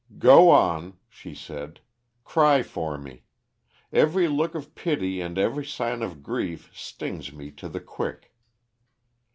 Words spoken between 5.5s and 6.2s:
sign